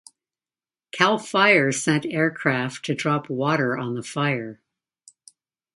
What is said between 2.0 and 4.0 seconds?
aircraft to drop water on